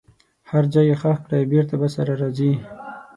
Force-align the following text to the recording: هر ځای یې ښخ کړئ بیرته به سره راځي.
هر 0.49 0.63
ځای 0.73 0.85
یې 0.89 0.95
ښخ 1.01 1.17
کړئ 1.25 1.43
بیرته 1.51 1.75
به 1.81 1.87
سره 1.95 2.13
راځي. 2.21 2.51